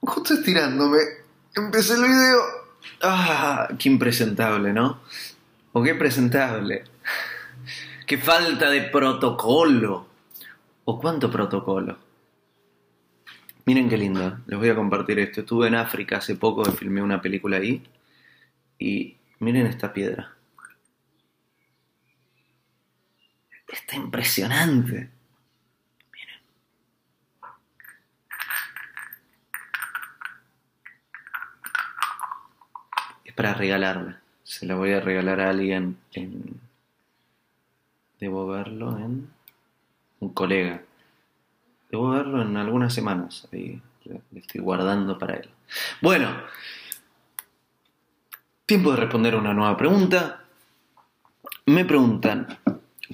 [0.00, 0.98] justo estirándome,
[1.54, 2.40] empecé el video.
[3.02, 5.00] Ah, qué impresentable, ¿no?
[5.72, 6.84] O qué presentable.
[8.06, 10.08] Qué falta de protocolo.
[10.84, 11.98] ¿O cuánto protocolo?
[13.66, 15.40] Miren qué lindo, les voy a compartir esto.
[15.40, 17.86] Estuve en África hace poco, filmé una película ahí.
[18.78, 20.34] Y miren esta piedra.
[23.68, 25.10] Está impresionante.
[33.38, 34.20] Para regalarla.
[34.42, 36.60] Se la voy a regalar a alguien en...
[38.18, 39.30] Debo verlo en...
[40.18, 40.82] Un colega.
[41.88, 43.46] Debo verlo en algunas semanas.
[43.52, 45.48] Ahí le estoy guardando para él.
[46.02, 46.28] Bueno.
[48.66, 50.42] Tiempo de responder una nueva pregunta.
[51.66, 52.58] Me preguntan,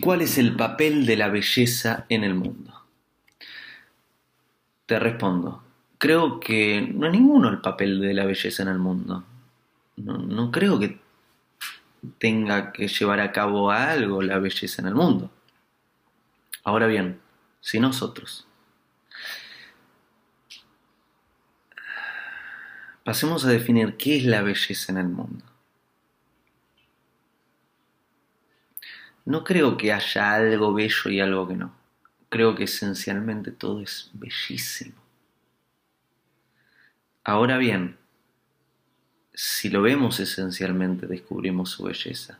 [0.00, 2.72] ¿cuál es el papel de la belleza en el mundo?
[4.86, 5.62] Te respondo,
[5.98, 9.22] creo que no hay ninguno el papel de la belleza en el mundo.
[9.96, 11.00] No, creo que
[12.18, 15.30] tenga que llevar a cabo algo la belleza en el mundo.
[16.64, 17.20] Ahora bien,
[17.60, 18.46] si nosotros
[23.04, 25.44] pasemos a definir qué es la belleza en el mundo.
[29.26, 31.74] No creo que haya algo bello y algo que no.
[32.28, 34.96] Creo que esencialmente todo es bellísimo.
[37.22, 37.96] Ahora bien,
[39.34, 42.38] si lo vemos esencialmente, descubrimos su belleza.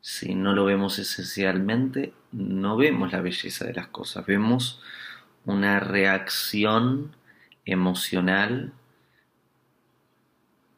[0.00, 4.26] Si no lo vemos esencialmente, no vemos la belleza de las cosas.
[4.26, 4.80] Vemos
[5.44, 7.14] una reacción
[7.64, 8.72] emocional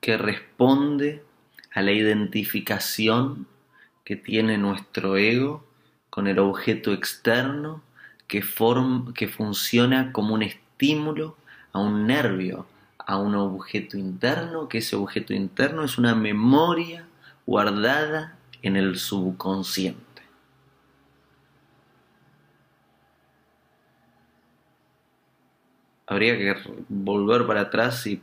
[0.00, 1.24] que responde
[1.72, 3.46] a la identificación
[4.04, 5.66] que tiene nuestro ego
[6.10, 7.82] con el objeto externo
[8.26, 8.44] que,
[9.14, 11.36] que funciona como un estímulo
[11.72, 12.66] a un nervio,
[13.08, 17.06] a un objeto interno, que ese objeto interno es una memoria
[17.46, 20.22] guardada en el subconsciente.
[26.06, 26.56] Habría que
[26.90, 28.20] volver para atrás y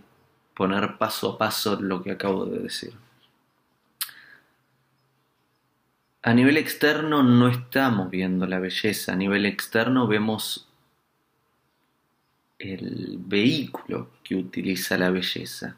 [0.53, 2.93] poner paso a paso lo que acabo de decir.
[6.21, 10.67] A nivel externo no estamos viendo la belleza, a nivel externo vemos
[12.59, 15.75] el vehículo que utiliza la belleza.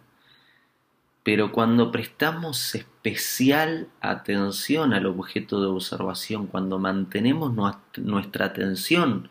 [1.24, 7.54] Pero cuando prestamos especial atención al objeto de observación, cuando mantenemos
[7.98, 9.30] nuestra atención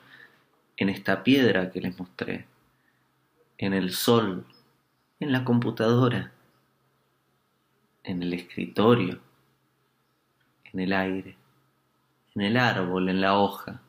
[0.77, 2.47] en esta piedra que les mostré,
[3.57, 4.45] en el sol,
[5.21, 6.33] en la computadora,
[8.05, 9.19] en el escritorio,
[10.65, 11.37] en el aire,
[12.35, 13.81] en el árbol, en la hoja,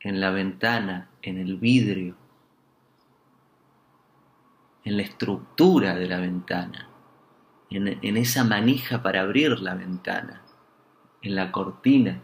[0.00, 2.16] en la ventana, en el vidrio,
[4.84, 6.88] en la estructura de la ventana,
[7.70, 10.42] en, en esa manija para abrir la ventana,
[11.22, 12.20] en la cortina.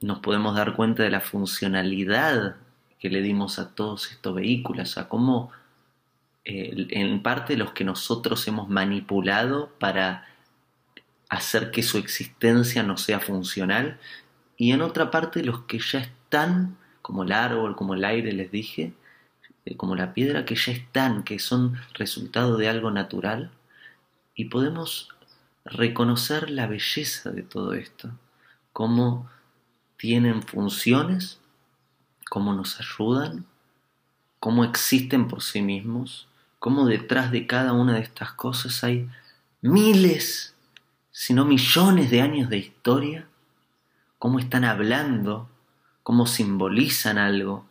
[0.00, 2.56] Nos podemos dar cuenta de la funcionalidad
[2.98, 5.50] que le dimos a todos estos vehículos, a cómo
[6.44, 10.26] eh, en parte los que nosotros hemos manipulado para
[11.28, 13.98] hacer que su existencia no sea funcional
[14.56, 16.76] y en otra parte los que ya están,
[17.10, 18.94] como el árbol, como el aire les dije,
[19.64, 23.50] eh, como la piedra, que ya están, que son resultado de algo natural
[24.34, 25.08] y podemos
[25.64, 28.10] reconocer la belleza de todo esto,
[28.72, 29.28] cómo
[29.96, 31.40] tienen funciones,
[32.30, 33.44] cómo nos ayudan,
[34.38, 36.28] cómo existen por sí mismos
[36.60, 39.08] cómo detrás de cada una de estas cosas hay
[39.62, 40.54] miles,
[41.10, 43.26] si no millones de años de historia,
[44.18, 45.48] cómo están hablando,
[46.10, 47.64] cómo simbolizan algo,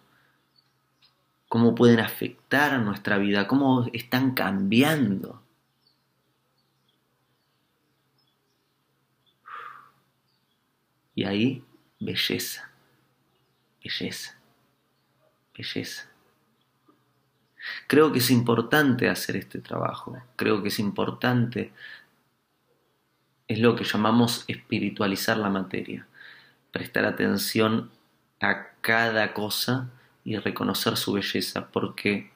[1.50, 5.44] cómo pueden afectar nuestra vida, cómo están cambiando.
[11.14, 11.66] Y ahí,
[12.00, 12.72] belleza,
[13.84, 14.40] belleza,
[15.54, 16.10] belleza.
[17.88, 21.74] Creo que es importante hacer este trabajo, creo que es importante,
[23.50, 26.08] es lo que llamamos espiritualizar la materia,
[26.72, 27.92] prestar atención
[28.40, 29.90] a cada cosa
[30.24, 32.32] y reconocer su belleza, porque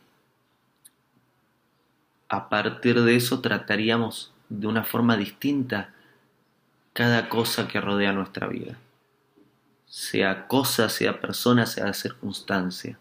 [2.29, 5.93] a partir de eso trataríamos de una forma distinta
[6.93, 8.77] cada cosa que rodea nuestra vida,
[9.85, 12.97] sea cosa, sea persona, sea circunstancia.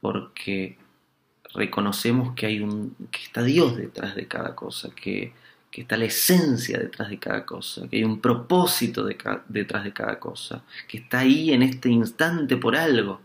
[0.00, 0.78] Porque
[1.54, 5.32] reconocemos que hay un que está Dios detrás de cada cosa, que,
[5.80, 10.62] está la esencia detrás de cada cosa, que hay un propósito detrás de cada cosa,
[10.86, 13.22] que está ahí en este instante por algo,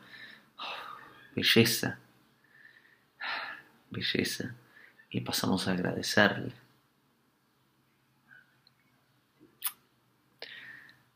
[1.36, 2.00] belleza,
[3.92, 4.56] belleza,
[5.10, 6.54] y pasamos a agradecerle.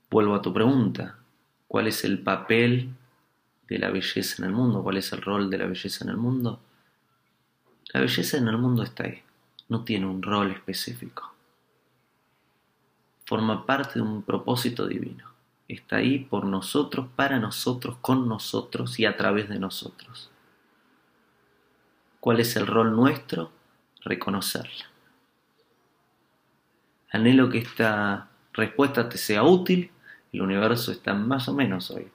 [0.09, 1.17] Vuelvo a tu pregunta,
[1.69, 2.89] ¿cuál es el papel
[3.69, 4.83] de la belleza en el mundo?
[4.83, 6.61] ¿Cuál es el rol de la belleza en el mundo?
[7.93, 9.23] La belleza en el mundo está ahí,
[9.71, 11.31] no tiene un rol específico.
[13.25, 15.23] Forma parte de un propósito divino.
[15.65, 20.29] Está ahí por nosotros, para nosotros, con nosotros y a través de nosotros.
[22.19, 23.49] ¿Cuál es el rol nuestro?
[24.01, 24.91] Reconocerla.
[27.09, 29.89] Anhelo que esta respuesta te sea útil.
[30.33, 32.09] El universo está más o menos hoy.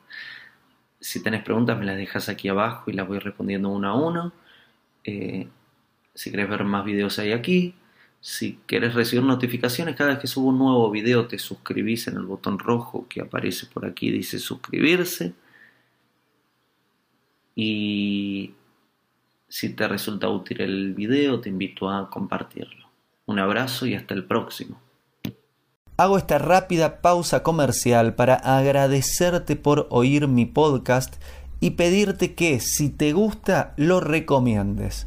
[1.01, 4.33] Si tenés preguntas me las dejas aquí abajo y las voy respondiendo uno a uno.
[5.05, 5.49] Eh,
[6.17, 7.75] si querés ver más videos hay aquí.
[8.21, 12.25] Si querés recibir notificaciones cada vez que subo un nuevo video, te suscribís en el
[12.25, 15.35] botón rojo que aparece por aquí, dice suscribirse.
[17.55, 18.55] Y
[19.47, 22.89] si te resulta útil el video, te invito a compartirlo.
[23.27, 24.81] Un abrazo y hasta el próximo.
[25.99, 31.23] Hago esta rápida pausa comercial para agradecerte por oír mi podcast
[31.61, 35.07] y pedirte que si te gusta lo recomiendes.